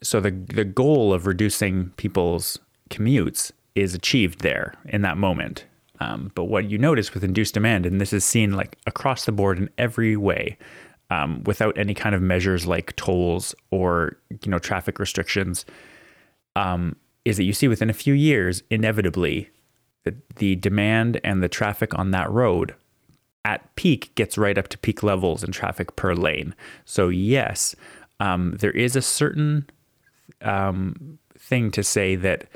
so 0.03 0.21
the 0.21 0.31
the 0.31 0.65
goal 0.65 1.15
of 1.15 1.27
reducing 1.27 1.91
people's 1.97 2.59
commutes 2.91 3.53
is 3.75 3.95
achieved 3.95 4.41
there 4.41 4.75
in 4.85 5.01
that 5.03 5.17
moment. 5.17 5.65
Um, 6.01 6.31
but 6.35 6.45
what 6.45 6.69
you 6.71 6.77
notice 6.77 7.15
with 7.15 7.25
induced 7.25 7.55
demand, 7.55 7.87
and 7.87 7.99
this 7.99 8.13
is 8.13 8.27
seen 8.27 8.53
like 8.53 8.77
across 8.87 9.25
the 9.25 9.33
board 9.33 9.57
in 9.57 9.71
every 9.79 10.19
way, 10.19 10.59
um, 11.11 11.43
without 11.45 11.77
any 11.79 11.95
kind 11.95 12.15
of 12.15 12.23
measures 12.23 12.67
like 12.67 12.95
tolls 12.97 13.55
or 13.71 14.17
you 14.31 14.51
know 14.51 14.59
traffic 14.59 14.99
restrictions, 14.99 15.65
um, 16.57 16.97
is 17.25 17.37
that 17.37 17.45
you 17.45 17.53
see 17.53 17.69
within 17.69 17.91
a 17.91 17.95
few 17.95 18.15
years, 18.15 18.63
inevitably, 18.71 19.51
the, 20.05 20.15
the 20.37 20.57
demand 20.57 21.21
and 21.25 21.43
the 21.43 21.49
traffic 21.49 21.97
on 21.99 22.13
that 22.13 22.31
road 22.31 22.75
at 23.45 23.75
peak 23.77 24.15
gets 24.15 24.37
right 24.37 24.59
up 24.59 24.69
to 24.69 24.79
peak 24.79 25.03
levels 25.03 25.45
in 25.45 25.53
traffic 25.53 25.95
per 25.97 26.15
lane. 26.15 26.55
So, 26.85 27.09
yes, 27.09 27.77
um, 28.19 28.57
there 28.59 28.73
is 28.73 28.97
a 28.97 29.03
certain 29.03 29.69
um, 30.43 31.19
thing 31.39 31.71
to 31.73 31.83
say 31.83 32.17
that 32.17 32.47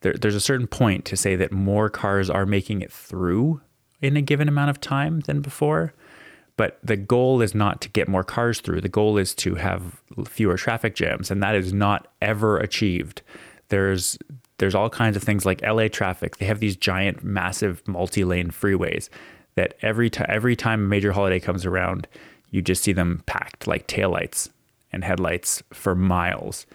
there, 0.00 0.14
there's 0.14 0.34
a 0.34 0.40
certain 0.40 0.66
point 0.66 1.04
to 1.06 1.16
say 1.16 1.36
that 1.36 1.52
more 1.52 1.88
cars 1.88 2.28
are 2.28 2.46
making 2.46 2.82
it 2.82 2.92
through 2.92 3.60
in 4.00 4.16
a 4.16 4.22
given 4.22 4.48
amount 4.48 4.70
of 4.70 4.80
time 4.80 5.20
than 5.20 5.40
before. 5.40 5.94
But 6.56 6.78
the 6.82 6.96
goal 6.96 7.40
is 7.40 7.54
not 7.54 7.80
to 7.80 7.88
get 7.88 8.08
more 8.08 8.24
cars 8.24 8.60
through. 8.60 8.82
The 8.82 8.88
goal 8.88 9.16
is 9.16 9.34
to 9.36 9.54
have 9.54 10.02
fewer 10.28 10.56
traffic 10.56 10.94
jams, 10.94 11.30
and 11.30 11.42
that 11.42 11.54
is 11.54 11.72
not 11.72 12.08
ever 12.20 12.58
achieved. 12.58 13.22
There's 13.68 14.18
there's 14.58 14.74
all 14.74 14.90
kinds 14.90 15.16
of 15.16 15.22
things 15.22 15.44
like 15.44 15.62
LA 15.62 15.88
traffic. 15.88 16.36
They 16.36 16.46
have 16.46 16.60
these 16.60 16.76
giant, 16.76 17.24
massive 17.24 17.82
multi-lane 17.88 18.50
freeways 18.50 19.08
that 19.54 19.74
every 19.82 20.10
time 20.10 20.26
every 20.28 20.56
time 20.56 20.84
a 20.84 20.88
major 20.88 21.12
holiday 21.12 21.40
comes 21.40 21.64
around, 21.64 22.06
you 22.50 22.62
just 22.62 22.82
see 22.82 22.92
them 22.92 23.22
packed 23.26 23.66
like 23.66 23.86
taillights 23.88 24.50
and 24.92 25.04
headlights 25.04 25.62
for 25.72 25.94
miles. 25.94 26.66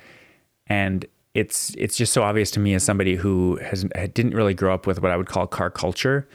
And 0.67 1.05
it's 1.33 1.73
it's 1.77 1.95
just 1.95 2.13
so 2.13 2.23
obvious 2.23 2.49
to 2.51 2.59
me 2.59 2.73
as 2.73 2.83
somebody 2.83 3.15
who 3.15 3.57
has 3.57 3.85
didn't 4.13 4.33
really 4.33 4.55
grow 4.55 4.73
up 4.73 4.87
with 4.87 5.01
what 5.01 5.11
I 5.11 5.17
would 5.17 5.27
call 5.27 5.45
car 5.47 5.69
culture 5.69 6.27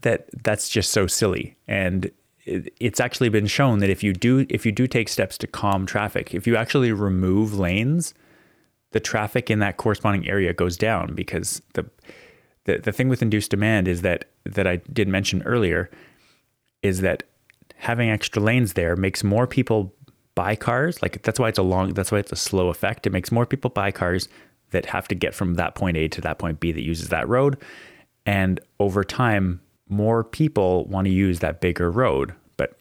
that 0.00 0.28
that's 0.42 0.68
just 0.68 0.90
so 0.90 1.06
silly. 1.06 1.56
And 1.66 2.10
it's 2.80 3.00
actually 3.00 3.28
been 3.28 3.46
shown 3.46 3.78
that 3.80 3.90
if 3.90 4.02
you 4.02 4.12
do 4.12 4.46
if 4.48 4.64
you 4.64 4.72
do 4.72 4.86
take 4.86 5.08
steps 5.08 5.38
to 5.38 5.46
calm 5.46 5.86
traffic, 5.86 6.34
if 6.34 6.46
you 6.46 6.56
actually 6.56 6.92
remove 6.92 7.58
lanes, 7.58 8.14
the 8.92 9.00
traffic 9.00 9.50
in 9.50 9.58
that 9.60 9.76
corresponding 9.76 10.28
area 10.28 10.52
goes 10.52 10.76
down 10.76 11.14
because 11.14 11.62
the 11.74 11.88
the, 12.64 12.78
the 12.78 12.92
thing 12.92 13.08
with 13.08 13.22
induced 13.22 13.50
demand 13.50 13.88
is 13.88 14.02
that 14.02 14.26
that 14.44 14.66
I 14.66 14.76
did 14.92 15.08
mention 15.08 15.42
earlier 15.42 15.90
is 16.82 17.00
that 17.00 17.22
having 17.76 18.10
extra 18.10 18.42
lanes 18.42 18.74
there 18.74 18.96
makes 18.96 19.22
more 19.22 19.46
people 19.46 19.94
buy 20.34 20.54
cars. 20.54 21.02
Like 21.02 21.22
that's 21.22 21.40
why 21.40 21.48
it's 21.48 21.58
a 21.58 21.62
long 21.62 21.94
that's 21.94 22.12
why 22.12 22.18
it's 22.18 22.32
a 22.32 22.36
slow 22.36 22.68
effect. 22.68 23.06
It 23.06 23.10
makes 23.10 23.32
more 23.32 23.46
people 23.46 23.70
buy 23.70 23.90
cars 23.90 24.28
that 24.70 24.86
have 24.86 25.08
to 25.08 25.14
get 25.14 25.34
from 25.34 25.54
that 25.54 25.74
point 25.74 25.96
A 25.96 26.08
to 26.08 26.20
that 26.20 26.38
point 26.38 26.60
B 26.60 26.72
that 26.72 26.82
uses 26.82 27.08
that 27.08 27.28
road. 27.28 27.56
And 28.26 28.60
over 28.78 29.02
time, 29.02 29.60
more 29.88 30.24
people 30.24 30.84
want 30.86 31.06
to 31.06 31.12
use 31.12 31.40
that 31.40 31.60
bigger 31.60 31.90
road. 31.90 32.34
But 32.56 32.78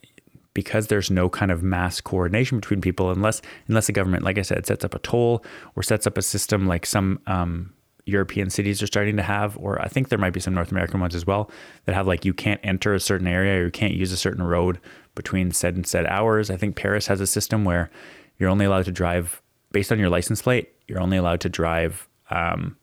because 0.53 0.87
there's 0.87 1.11
no 1.11 1.29
kind 1.29 1.51
of 1.51 1.63
mass 1.63 2.01
coordination 2.01 2.59
between 2.59 2.81
people, 2.81 3.11
unless 3.11 3.41
unless 3.67 3.87
the 3.87 3.93
government, 3.93 4.23
like 4.23 4.37
I 4.37 4.43
said, 4.43 4.65
sets 4.65 4.83
up 4.85 4.95
a 4.95 4.99
toll 4.99 5.43
or 5.75 5.83
sets 5.83 6.07
up 6.07 6.17
a 6.17 6.21
system 6.21 6.67
like 6.67 6.85
some 6.85 7.19
um, 7.27 7.73
European 8.07 8.49
cities 8.49 8.81
are 8.81 8.87
starting 8.87 9.17
to 9.17 9.23
have, 9.23 9.57
or 9.57 9.81
I 9.81 9.87
think 9.87 10.09
there 10.09 10.17
might 10.17 10.33
be 10.33 10.39
some 10.39 10.53
North 10.53 10.71
American 10.71 10.99
ones 10.99 11.13
as 11.13 11.27
well 11.27 11.51
that 11.85 11.93
have 11.93 12.07
like 12.07 12.25
you 12.25 12.33
can't 12.33 12.61
enter 12.63 12.93
a 12.93 12.99
certain 12.99 13.27
area 13.27 13.61
or 13.61 13.65
you 13.65 13.71
can't 13.71 13.93
use 13.93 14.11
a 14.11 14.17
certain 14.17 14.43
road 14.43 14.79
between 15.13 15.51
said 15.51 15.75
and 15.75 15.85
said 15.85 16.05
hours. 16.05 16.49
I 16.49 16.57
think 16.57 16.75
Paris 16.75 17.07
has 17.07 17.19
a 17.19 17.27
system 17.27 17.65
where 17.65 17.89
you're 18.37 18.49
only 18.49 18.65
allowed 18.65 18.85
to 18.85 18.91
drive 18.91 19.41
based 19.71 19.91
on 19.91 19.99
your 19.99 20.09
license 20.09 20.41
plate. 20.41 20.71
You're 20.87 21.01
only 21.01 21.17
allowed 21.17 21.41
to 21.41 21.49
drive 21.49 22.07
um, 22.29 22.77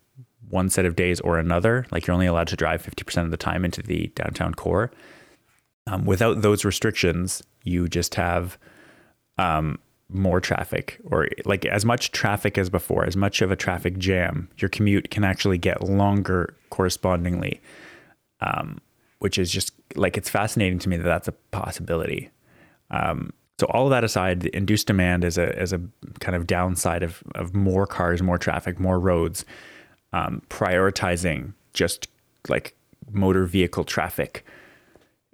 one 0.50 0.70
set 0.70 0.84
of 0.84 0.96
days 0.96 1.20
or 1.20 1.38
another. 1.38 1.86
Like 1.90 2.06
you're 2.06 2.14
only 2.14 2.26
allowed 2.26 2.48
to 2.48 2.56
drive 2.56 2.82
50% 2.82 3.24
of 3.24 3.30
the 3.30 3.36
time 3.36 3.64
into 3.64 3.82
the 3.82 4.08
downtown 4.14 4.54
core. 4.54 4.90
Um, 5.86 6.04
without 6.04 6.42
those 6.42 6.64
restrictions, 6.64 7.42
you 7.62 7.88
just 7.88 8.14
have 8.14 8.58
um, 9.38 9.78
more 10.08 10.40
traffic 10.40 11.00
or 11.10 11.28
like 11.44 11.64
as 11.66 11.84
much 11.84 12.12
traffic 12.12 12.56
as 12.56 12.70
before, 12.70 13.04
as 13.04 13.16
much 13.16 13.42
of 13.42 13.50
a 13.50 13.56
traffic 13.56 13.98
jam. 13.98 14.48
Your 14.58 14.68
commute 14.68 15.10
can 15.10 15.24
actually 15.24 15.58
get 15.58 15.82
longer 15.82 16.54
correspondingly, 16.70 17.60
um, 18.40 18.78
which 19.18 19.38
is 19.38 19.50
just 19.50 19.72
like 19.96 20.16
it's 20.16 20.30
fascinating 20.30 20.78
to 20.80 20.88
me 20.88 20.96
that 20.96 21.04
that's 21.04 21.28
a 21.28 21.32
possibility. 21.32 22.30
Um, 22.90 23.32
so 23.58 23.66
all 23.66 23.84
of 23.84 23.90
that 23.90 24.04
aside, 24.04 24.40
the 24.40 24.56
induced 24.56 24.86
demand 24.86 25.24
is 25.24 25.38
a 25.38 25.56
as 25.58 25.72
a 25.72 25.80
kind 26.20 26.34
of 26.34 26.46
downside 26.46 27.02
of 27.02 27.22
of 27.34 27.54
more 27.54 27.86
cars, 27.86 28.22
more 28.22 28.38
traffic, 28.38 28.80
more 28.80 28.98
roads, 28.98 29.44
um, 30.14 30.40
prioritizing 30.48 31.52
just 31.72 32.06
like 32.48 32.76
motor 33.10 33.46
vehicle 33.46 33.82
traffic 33.82 34.46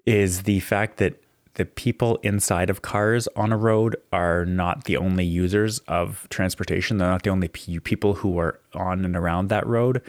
is 0.06 0.44
the 0.44 0.58
fact 0.60 0.96
that 0.96 1.22
the 1.54 1.66
people 1.66 2.18
inside 2.22 2.70
of 2.70 2.80
cars 2.80 3.28
on 3.36 3.52
a 3.52 3.56
road 3.58 3.94
are 4.10 4.46
not 4.46 4.84
the 4.84 4.96
only 4.96 5.24
users 5.24 5.80
of 5.80 6.26
transportation. 6.30 6.96
They're 6.96 7.10
not 7.10 7.24
the 7.24 7.30
only 7.30 7.48
people 7.48 8.14
who 8.14 8.38
are 8.38 8.58
on 8.72 9.04
and 9.04 9.14
around 9.14 9.48
that 9.48 9.66
road. 9.66 10.00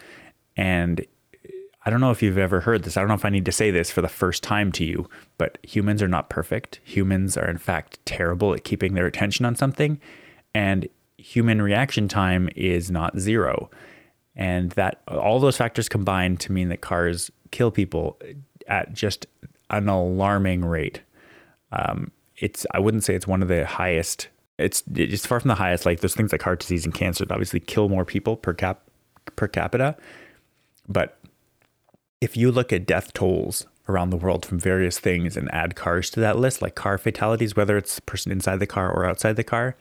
And 0.56 1.06
I 1.84 1.90
don't 1.90 2.00
know 2.00 2.12
if 2.12 2.24
you've 2.24 2.38
ever 2.38 2.62
heard 2.62 2.84
this. 2.84 2.96
I 2.96 3.02
don't 3.02 3.10
know 3.10 3.16
if 3.16 3.26
I 3.26 3.30
need 3.30 3.46
to 3.46 3.52
say 3.52 3.72
this 3.72 3.92
for 3.92 4.02
the 4.02 4.08
first 4.08 4.42
time 4.42 4.72
to 4.74 4.86
you, 4.86 5.10
but 5.38 5.58
humans 5.64 6.02
are 6.02 6.08
not 6.08 6.30
perfect. 6.30 6.80
Humans 6.86 7.36
are, 7.36 7.50
in 7.50 7.58
fact, 7.58 8.00
terrible 8.06 8.54
at 8.54 8.64
keeping 8.64 8.94
their 8.94 9.08
attention 9.08 9.46
on 9.46 9.58
something. 9.58 10.00
And 10.56 10.88
human 11.18 11.62
reaction 11.62 12.08
time 12.08 12.50
is 12.56 12.90
not 12.90 13.20
zero. 13.20 13.70
And 14.36 14.72
that 14.72 15.02
all 15.08 15.40
those 15.40 15.58
factors 15.58 15.90
combine 15.90 16.38
to 16.38 16.52
mean 16.52 16.70
that 16.70 16.82
cars 16.82 17.32
kill 17.52 17.72
people 17.72 18.18
at 18.68 18.94
just 18.94 19.26
an 19.70 19.90
alarming 19.90 20.64
rate. 20.64 21.02
Um, 21.72 22.12
it's 22.38 22.66
I 22.72 22.80
wouldn't 22.80 23.04
say 23.04 23.16
it's 23.16 23.28
one 23.28 23.42
of 23.42 23.48
the 23.48 23.66
highest. 23.66 24.30
It's 24.58 24.84
it's 24.96 25.26
far 25.26 25.40
from 25.40 25.50
the 25.50 25.56
highest. 25.56 25.86
Like 25.86 26.00
those 26.00 26.16
things 26.16 26.32
like 26.32 26.42
heart 26.42 26.60
disease 26.60 26.86
and 26.86 26.94
cancer 26.94 27.26
that 27.26 27.34
obviously 27.34 27.60
kill 27.60 27.90
more 27.90 28.06
people 28.06 28.36
per 28.36 28.54
cap 28.54 28.82
per 29.36 29.48
capita, 29.48 29.96
but 30.88 31.20
if 32.20 32.38
you 32.38 32.52
look 32.52 32.72
at 32.72 32.86
death 32.86 33.14
tolls 33.14 33.66
around 33.90 34.12
the 34.12 34.18
world 34.18 34.46
from 34.46 34.60
various 34.60 35.00
things 35.00 35.36
and 35.36 35.54
add 35.54 35.76
cars 35.76 36.10
to 36.12 36.20
that 36.20 36.38
list, 36.38 36.62
like 36.62 36.76
car 36.76 36.98
fatalities, 36.98 37.56
whether 37.56 37.78
it's 37.78 37.96
the 37.96 38.02
person 38.04 38.32
inside 38.32 38.58
the 38.58 38.68
car 38.68 38.92
or 38.92 39.06
outside 39.06 39.36
the 39.36 39.44
car, 39.44 39.76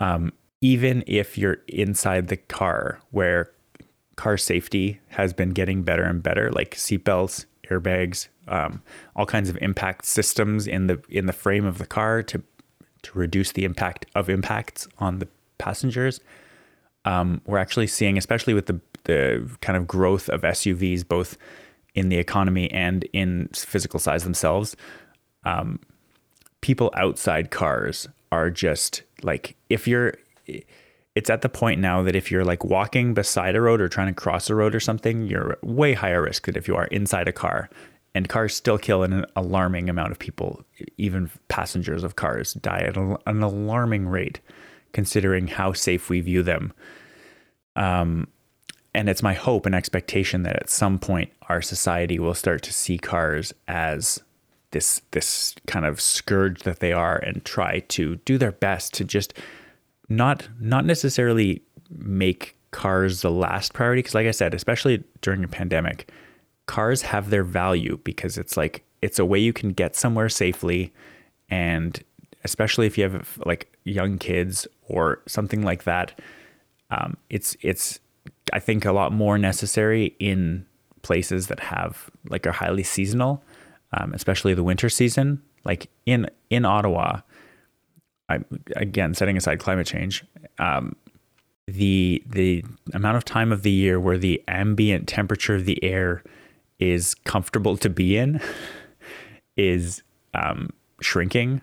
um, 0.00 0.32
even 0.60 1.04
if 1.06 1.36
you're 1.36 1.58
inside 1.68 2.28
the 2.28 2.36
car, 2.36 3.00
where 3.10 3.50
car 4.18 4.36
safety 4.36 4.98
has 5.10 5.32
been 5.32 5.50
getting 5.50 5.84
better 5.84 6.02
and 6.02 6.22
better, 6.22 6.50
like 6.50 6.74
seatbelts, 6.74 7.46
airbags, 7.70 8.26
um, 8.48 8.82
all 9.14 9.26
kinds 9.26 9.48
of 9.48 9.56
impact 9.60 10.04
systems 10.04 10.66
in 10.66 10.88
the 10.88 11.00
in 11.08 11.26
the 11.26 11.32
frame 11.32 11.64
of 11.64 11.78
the 11.78 11.86
car 11.86 12.22
to 12.24 12.42
to 13.02 13.18
reduce 13.18 13.52
the 13.52 13.64
impact 13.64 14.06
of 14.16 14.28
impacts 14.28 14.88
on 14.98 15.20
the 15.20 15.28
passengers. 15.58 16.20
Um, 17.04 17.40
we're 17.46 17.58
actually 17.58 17.86
seeing, 17.86 18.18
especially 18.18 18.54
with 18.54 18.66
the 18.66 18.80
the 19.04 19.48
kind 19.60 19.76
of 19.76 19.86
growth 19.86 20.28
of 20.28 20.42
SUVs, 20.42 21.06
both 21.06 21.38
in 21.94 22.08
the 22.08 22.16
economy 22.16 22.68
and 22.72 23.04
in 23.12 23.48
physical 23.54 24.00
size 24.00 24.24
themselves, 24.24 24.76
um, 25.44 25.78
people 26.60 26.90
outside 26.94 27.52
cars 27.52 28.08
are 28.32 28.50
just 28.50 29.02
like 29.22 29.54
if 29.68 29.86
you're 29.86 30.14
it's 31.18 31.30
at 31.30 31.42
the 31.42 31.48
point 31.48 31.80
now 31.80 32.00
that 32.04 32.14
if 32.14 32.30
you're 32.30 32.44
like 32.44 32.62
walking 32.62 33.12
beside 33.12 33.56
a 33.56 33.60
road 33.60 33.80
or 33.80 33.88
trying 33.88 34.06
to 34.06 34.14
cross 34.14 34.48
a 34.48 34.54
road 34.54 34.72
or 34.72 34.78
something, 34.78 35.22
you're 35.22 35.58
way 35.62 35.92
higher 35.92 36.22
risk 36.22 36.46
than 36.46 36.56
if 36.56 36.68
you 36.68 36.76
are 36.76 36.84
inside 36.86 37.26
a 37.26 37.32
car. 37.32 37.68
And 38.14 38.28
cars 38.28 38.54
still 38.54 38.78
kill 38.78 39.02
an 39.02 39.26
alarming 39.34 39.90
amount 39.90 40.12
of 40.12 40.20
people. 40.20 40.64
Even 40.96 41.28
passengers 41.48 42.04
of 42.04 42.14
cars 42.14 42.52
die 42.52 42.84
at 42.86 42.96
an 42.96 43.42
alarming 43.42 44.06
rate, 44.06 44.38
considering 44.92 45.48
how 45.48 45.72
safe 45.72 46.08
we 46.08 46.20
view 46.20 46.44
them. 46.44 46.72
Um, 47.74 48.28
and 48.94 49.08
it's 49.08 49.22
my 49.22 49.34
hope 49.34 49.66
and 49.66 49.74
expectation 49.74 50.44
that 50.44 50.54
at 50.54 50.70
some 50.70 51.00
point 51.00 51.32
our 51.48 51.60
society 51.60 52.20
will 52.20 52.34
start 52.34 52.62
to 52.62 52.72
see 52.72 52.96
cars 52.96 53.52
as 53.66 54.22
this 54.70 55.02
this 55.10 55.56
kind 55.66 55.84
of 55.84 56.00
scourge 56.00 56.62
that 56.62 56.78
they 56.78 56.92
are 56.92 57.16
and 57.16 57.44
try 57.44 57.80
to 57.80 58.16
do 58.24 58.38
their 58.38 58.52
best 58.52 58.94
to 58.94 59.04
just 59.04 59.34
not 60.08 60.48
not 60.60 60.84
necessarily 60.84 61.62
make 61.90 62.56
cars 62.70 63.22
the 63.22 63.30
last 63.30 63.72
priority 63.72 64.00
because 64.00 64.14
like 64.14 64.26
I 64.26 64.32
said, 64.32 64.54
especially 64.54 65.04
during 65.22 65.44
a 65.44 65.48
pandemic, 65.48 66.10
cars 66.66 67.02
have 67.02 67.30
their 67.30 67.44
value 67.44 67.98
because 68.04 68.38
it's 68.38 68.56
like 68.56 68.84
it's 69.02 69.18
a 69.18 69.24
way 69.24 69.38
you 69.38 69.52
can 69.52 69.70
get 69.70 69.96
somewhere 69.96 70.28
safely 70.28 70.92
and 71.48 72.02
especially 72.44 72.86
if 72.86 72.98
you 72.98 73.04
have 73.04 73.38
like 73.44 73.72
young 73.84 74.18
kids 74.18 74.66
or 74.88 75.22
something 75.26 75.62
like 75.62 75.84
that 75.84 76.18
um, 76.90 77.16
it's 77.30 77.56
it's 77.60 78.00
I 78.52 78.60
think 78.60 78.84
a 78.84 78.92
lot 78.92 79.12
more 79.12 79.38
necessary 79.38 80.16
in 80.18 80.66
places 81.02 81.48
that 81.48 81.60
have 81.60 82.10
like 82.28 82.46
are 82.46 82.52
highly 82.52 82.82
seasonal, 82.82 83.42
um, 83.92 84.12
especially 84.14 84.54
the 84.54 84.64
winter 84.64 84.88
season. 84.88 85.42
Like 85.64 85.88
in 86.06 86.28
in 86.50 86.64
Ottawa, 86.64 87.20
I, 88.28 88.40
again, 88.76 89.14
setting 89.14 89.36
aside 89.36 89.58
climate 89.58 89.86
change, 89.86 90.24
um, 90.58 90.96
the 91.66 92.22
the 92.26 92.64
amount 92.94 93.16
of 93.16 93.24
time 93.24 93.52
of 93.52 93.62
the 93.62 93.70
year 93.70 94.00
where 94.00 94.18
the 94.18 94.42
ambient 94.48 95.06
temperature 95.08 95.54
of 95.54 95.64
the 95.64 95.82
air 95.84 96.22
is 96.78 97.14
comfortable 97.14 97.76
to 97.76 97.90
be 97.90 98.16
in 98.16 98.40
is 99.56 100.02
um, 100.34 100.70
shrinking, 101.00 101.62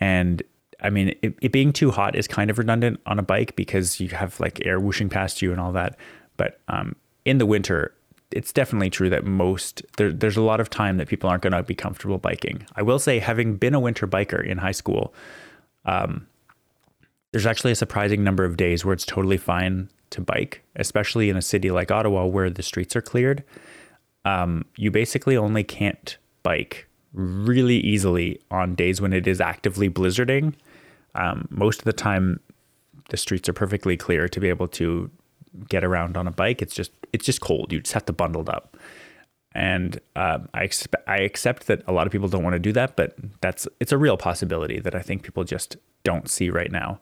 and 0.00 0.42
I 0.82 0.90
mean, 0.90 1.14
it, 1.22 1.34
it, 1.40 1.52
being 1.52 1.72
too 1.72 1.90
hot 1.90 2.14
is 2.14 2.28
kind 2.28 2.50
of 2.50 2.58
redundant 2.58 3.00
on 3.06 3.18
a 3.18 3.22
bike 3.22 3.56
because 3.56 4.00
you 4.00 4.08
have 4.10 4.38
like 4.38 4.64
air 4.66 4.78
whooshing 4.78 5.08
past 5.08 5.40
you 5.40 5.50
and 5.50 5.60
all 5.60 5.72
that. 5.72 5.96
But 6.36 6.60
um, 6.68 6.94
in 7.24 7.38
the 7.38 7.46
winter, 7.46 7.94
it's 8.30 8.52
definitely 8.52 8.90
true 8.90 9.08
that 9.08 9.24
most 9.24 9.82
there, 9.96 10.12
there's 10.12 10.36
a 10.36 10.42
lot 10.42 10.60
of 10.60 10.68
time 10.68 10.98
that 10.98 11.08
people 11.08 11.30
aren't 11.30 11.42
going 11.42 11.52
to 11.52 11.62
be 11.62 11.74
comfortable 11.74 12.18
biking. 12.18 12.66
I 12.76 12.82
will 12.82 12.98
say, 12.98 13.18
having 13.18 13.56
been 13.56 13.74
a 13.74 13.80
winter 13.80 14.06
biker 14.06 14.44
in 14.44 14.58
high 14.58 14.72
school, 14.72 15.14
um, 15.84 16.26
there's 17.32 17.46
actually 17.46 17.72
a 17.72 17.76
surprising 17.76 18.22
number 18.22 18.44
of 18.44 18.56
days 18.56 18.84
where 18.84 18.92
it's 18.92 19.04
totally 19.04 19.36
fine 19.36 19.88
to 20.10 20.20
bike, 20.20 20.62
especially 20.76 21.30
in 21.30 21.36
a 21.36 21.42
city 21.42 21.70
like 21.70 21.90
Ottawa 21.90 22.26
where 22.26 22.48
the 22.48 22.62
streets 22.62 22.94
are 22.94 23.02
cleared. 23.02 23.42
Um, 24.24 24.64
you 24.76 24.90
basically 24.90 25.36
only 25.36 25.64
can't 25.64 26.16
bike 26.42 26.86
really 27.12 27.76
easily 27.76 28.40
on 28.50 28.74
days 28.74 29.00
when 29.00 29.12
it 29.12 29.26
is 29.26 29.40
actively 29.40 29.90
blizzarding. 29.90 30.54
Um, 31.14 31.46
most 31.50 31.80
of 31.80 31.84
the 31.84 31.92
time, 31.92 32.40
the 33.10 33.16
streets 33.16 33.48
are 33.48 33.52
perfectly 33.52 33.96
clear 33.96 34.28
to 34.28 34.40
be 34.40 34.48
able 34.48 34.68
to 34.68 35.10
get 35.68 35.84
around 35.84 36.16
on 36.16 36.26
a 36.26 36.32
bike. 36.32 36.62
It's 36.62 36.74
just 36.74 36.92
it's 37.12 37.24
just 37.24 37.40
cold. 37.40 37.72
You 37.72 37.80
just 37.80 37.92
have 37.92 38.06
to 38.06 38.12
bundle 38.12 38.44
up. 38.48 38.76
And 39.54 40.00
um, 40.16 40.48
I 40.52 40.64
expect 40.64 41.08
I 41.08 41.18
accept 41.18 41.68
that 41.68 41.82
a 41.86 41.92
lot 41.92 42.06
of 42.06 42.12
people 42.12 42.28
don't 42.28 42.42
want 42.42 42.54
to 42.54 42.60
do 42.60 42.72
that, 42.72 42.96
but 42.96 43.14
that's 43.40 43.68
it's 43.78 43.92
a 43.92 43.98
real 43.98 44.16
possibility 44.16 44.80
that 44.80 44.94
I 44.94 45.00
think 45.00 45.22
people 45.22 45.44
just 45.44 45.76
don't 46.02 46.28
see 46.28 46.50
right 46.50 46.72
now. 46.72 47.00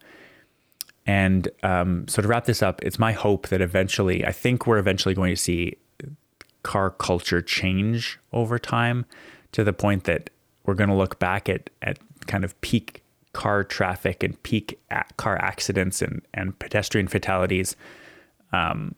And 1.06 1.48
um, 1.62 2.06
so 2.08 2.22
to 2.22 2.28
wrap 2.28 2.44
this 2.44 2.62
up, 2.62 2.82
it's 2.82 2.98
my 2.98 3.12
hope 3.12 3.48
that 3.48 3.60
eventually, 3.60 4.24
I 4.24 4.32
think 4.32 4.66
we're 4.66 4.78
eventually 4.78 5.14
going 5.14 5.34
to 5.34 5.40
see 5.40 5.76
car 6.62 6.90
culture 6.90 7.42
change 7.42 8.20
over 8.32 8.58
time 8.58 9.04
to 9.50 9.64
the 9.64 9.72
point 9.72 10.04
that 10.04 10.30
we're 10.64 10.74
going 10.74 10.90
to 10.90 10.96
look 10.96 11.18
back 11.18 11.48
at 11.48 11.70
at 11.80 11.98
kind 12.26 12.44
of 12.44 12.58
peak 12.60 13.02
car 13.32 13.64
traffic 13.64 14.22
and 14.22 14.40
peak 14.42 14.78
car 15.16 15.36
accidents 15.38 16.02
and 16.02 16.22
and 16.34 16.58
pedestrian 16.58 17.08
fatalities 17.08 17.74
um, 18.52 18.94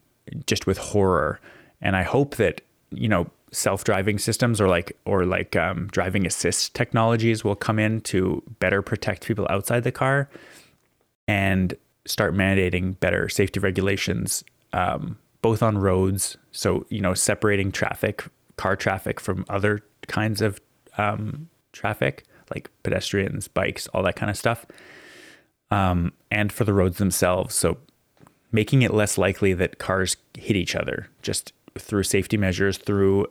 just 0.46 0.66
with 0.66 0.78
horror. 0.78 1.40
And 1.80 1.96
I 1.96 2.02
hope 2.02 2.36
that 2.36 2.60
you 2.90 3.08
know 3.08 3.30
self-driving 3.54 4.18
systems 4.18 4.60
or 4.60 4.68
like 4.68 4.96
or 5.04 5.24
like 5.24 5.56
um, 5.56 5.88
driving 5.88 6.26
assist 6.26 6.74
technologies 6.74 7.44
will 7.44 7.56
come 7.56 7.78
in 7.78 8.00
to 8.02 8.42
better 8.58 8.82
protect 8.82 9.26
people 9.26 9.46
outside 9.50 9.84
the 9.84 9.92
car 9.92 10.28
and 11.26 11.74
start 12.06 12.34
mandating 12.34 12.98
better 13.00 13.28
safety 13.28 13.60
regulations 13.60 14.44
um, 14.72 15.16
both 15.42 15.62
on 15.62 15.78
roads. 15.78 16.36
So 16.52 16.86
you 16.88 17.00
know 17.00 17.14
separating 17.14 17.72
traffic 17.72 18.24
car 18.56 18.76
traffic 18.76 19.20
from 19.20 19.44
other 19.48 19.80
kinds 20.06 20.42
of 20.42 20.60
um, 20.98 21.48
traffic 21.72 22.24
like 22.54 22.70
pedestrians 22.82 23.48
bikes 23.48 23.88
all 23.88 24.02
that 24.02 24.16
kind 24.16 24.30
of 24.30 24.36
stuff 24.36 24.66
um, 25.70 26.12
and 26.30 26.52
for 26.52 26.64
the 26.64 26.72
roads 26.72 26.98
themselves. 26.98 27.54
So 27.54 27.78
making 28.52 28.82
it 28.82 28.94
less 28.94 29.18
likely 29.18 29.52
that 29.54 29.78
cars 29.78 30.16
hit 30.38 30.56
each 30.56 30.76
other 30.76 31.08
just 31.22 31.52
through 31.76 32.04
safety 32.04 32.36
measures, 32.36 32.78
through 32.78 33.26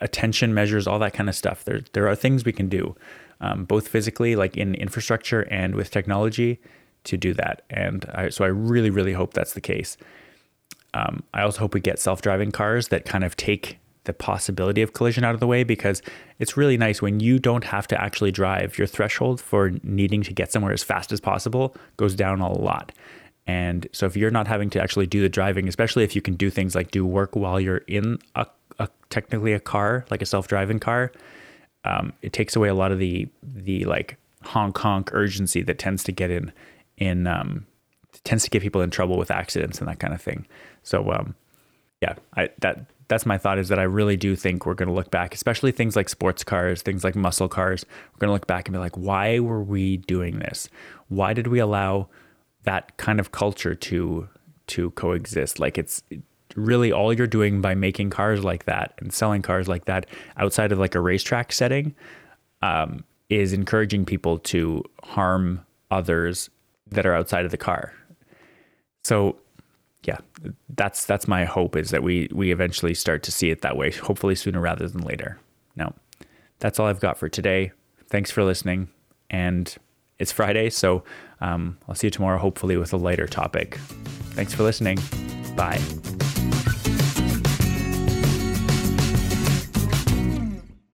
attention 0.00 0.54
measures, 0.54 0.86
all 0.86 0.98
that 0.98 1.14
kind 1.14 1.28
of 1.28 1.34
stuff. 1.34 1.64
There, 1.64 1.80
there 1.92 2.08
are 2.08 2.14
things 2.14 2.44
we 2.44 2.52
can 2.52 2.68
do, 2.68 2.96
um, 3.40 3.64
both 3.64 3.88
physically, 3.88 4.36
like 4.36 4.56
in 4.56 4.74
infrastructure, 4.74 5.42
and 5.50 5.74
with 5.74 5.90
technology 5.90 6.60
to 7.04 7.16
do 7.16 7.32
that. 7.34 7.62
And 7.70 8.04
I, 8.14 8.28
so 8.28 8.44
I 8.44 8.48
really, 8.48 8.90
really 8.90 9.12
hope 9.12 9.34
that's 9.34 9.54
the 9.54 9.60
case. 9.60 9.96
Um, 10.94 11.22
I 11.34 11.42
also 11.42 11.60
hope 11.60 11.74
we 11.74 11.80
get 11.80 11.98
self 11.98 12.22
driving 12.22 12.50
cars 12.50 12.88
that 12.88 13.04
kind 13.04 13.24
of 13.24 13.36
take 13.36 13.78
the 14.04 14.12
possibility 14.14 14.80
of 14.80 14.94
collision 14.94 15.22
out 15.22 15.34
of 15.34 15.40
the 15.40 15.46
way 15.46 15.64
because 15.64 16.00
it's 16.38 16.56
really 16.56 16.78
nice 16.78 17.02
when 17.02 17.20
you 17.20 17.38
don't 17.38 17.64
have 17.64 17.86
to 17.88 18.00
actually 18.02 18.32
drive. 18.32 18.78
Your 18.78 18.86
threshold 18.86 19.40
for 19.40 19.72
needing 19.82 20.22
to 20.22 20.32
get 20.32 20.50
somewhere 20.50 20.72
as 20.72 20.82
fast 20.82 21.12
as 21.12 21.20
possible 21.20 21.76
goes 21.98 22.14
down 22.14 22.40
a 22.40 22.50
lot. 22.50 22.92
And 23.46 23.86
so 23.92 24.06
if 24.06 24.16
you're 24.16 24.30
not 24.30 24.46
having 24.46 24.70
to 24.70 24.82
actually 24.82 25.06
do 25.06 25.20
the 25.20 25.28
driving, 25.28 25.68
especially 25.68 26.04
if 26.04 26.16
you 26.16 26.22
can 26.22 26.34
do 26.34 26.50
things 26.50 26.74
like 26.74 26.90
do 26.90 27.04
work 27.04 27.36
while 27.36 27.60
you're 27.60 27.82
in 27.86 28.18
a, 28.34 28.46
a 28.78 28.88
technically 29.10 29.52
a 29.52 29.60
car, 29.60 30.04
like 30.10 30.22
a 30.22 30.26
self-driving 30.26 30.80
car, 30.80 31.12
um, 31.84 32.12
it 32.22 32.32
takes 32.32 32.56
away 32.56 32.68
a 32.68 32.74
lot 32.74 32.92
of 32.92 32.98
the 32.98 33.28
the 33.42 33.84
like 33.84 34.16
honk 34.42 34.76
honk 34.78 35.10
urgency 35.12 35.62
that 35.62 35.78
tends 35.78 36.04
to 36.04 36.12
get 36.12 36.30
in 36.30 36.52
in 36.96 37.26
um, 37.26 37.66
tends 38.24 38.44
to 38.44 38.50
get 38.50 38.62
people 38.62 38.80
in 38.80 38.90
trouble 38.90 39.16
with 39.16 39.30
accidents 39.30 39.78
and 39.78 39.88
that 39.88 39.98
kind 39.98 40.14
of 40.14 40.20
thing. 40.20 40.46
So 40.82 41.12
um, 41.12 41.34
yeah, 42.00 42.14
I 42.36 42.50
that 42.60 42.86
that's 43.08 43.24
my 43.24 43.38
thought 43.38 43.58
is 43.58 43.68
that 43.68 43.78
I 43.78 43.84
really 43.84 44.16
do 44.18 44.36
think 44.36 44.66
we're 44.66 44.74
going 44.74 44.88
to 44.88 44.94
look 44.94 45.10
back, 45.10 45.34
especially 45.34 45.72
things 45.72 45.96
like 45.96 46.10
sports 46.10 46.44
cars, 46.44 46.82
things 46.82 47.04
like 47.04 47.16
muscle 47.16 47.48
cars. 47.48 47.86
We're 48.12 48.18
going 48.18 48.28
to 48.28 48.34
look 48.34 48.46
back 48.46 48.68
and 48.68 48.74
be 48.74 48.78
like, 48.78 48.96
why 48.96 49.38
were 49.38 49.62
we 49.62 49.96
doing 49.96 50.40
this? 50.40 50.68
Why 51.08 51.32
did 51.32 51.46
we 51.46 51.58
allow 51.58 52.08
that 52.64 52.96
kind 52.98 53.18
of 53.18 53.32
culture 53.32 53.74
to 53.74 54.28
to 54.66 54.90
coexist. 54.90 55.58
Like 55.58 55.78
it's 55.78 56.02
really 56.58 56.92
all 56.92 57.12
you're 57.12 57.26
doing 57.26 57.60
by 57.60 57.74
making 57.74 58.10
cars 58.10 58.44
like 58.44 58.64
that 58.64 58.94
and 58.98 59.12
selling 59.12 59.42
cars 59.42 59.68
like 59.68 59.84
that 59.86 60.06
outside 60.36 60.72
of 60.72 60.78
like 60.78 60.94
a 60.94 61.00
racetrack 61.00 61.52
setting 61.52 61.94
um, 62.62 63.04
is 63.28 63.52
encouraging 63.52 64.04
people 64.04 64.38
to 64.38 64.82
harm 65.04 65.64
others 65.90 66.50
that 66.90 67.06
are 67.06 67.14
outside 67.14 67.44
of 67.44 67.50
the 67.50 67.56
car. 67.56 67.92
So 69.04 69.36
yeah, 70.04 70.18
that's 70.74 71.04
that's 71.04 71.28
my 71.28 71.44
hope 71.44 71.76
is 71.76 71.90
that 71.90 72.02
we 72.02 72.28
we 72.32 72.52
eventually 72.52 72.94
start 72.94 73.22
to 73.24 73.32
see 73.32 73.50
it 73.50 73.62
that 73.62 73.76
way, 73.76 73.90
hopefully 73.90 74.34
sooner 74.34 74.60
rather 74.60 74.88
than 74.88 75.02
later. 75.02 75.38
Now, 75.76 75.94
that's 76.58 76.78
all 76.78 76.86
I've 76.86 77.00
got 77.00 77.18
for 77.18 77.28
today. 77.28 77.72
Thanks 78.08 78.30
for 78.30 78.44
listening 78.44 78.88
and 79.30 79.76
it's 80.18 80.32
Friday, 80.32 80.70
so 80.70 81.04
um, 81.40 81.78
I'll 81.88 81.94
see 81.94 82.08
you 82.08 82.10
tomorrow, 82.10 82.38
hopefully 82.38 82.76
with 82.76 82.92
a 82.92 82.96
lighter 82.96 83.26
topic. 83.26 83.76
Thanks 84.34 84.54
for 84.54 84.64
listening. 84.64 84.98
Bye. 85.56 85.80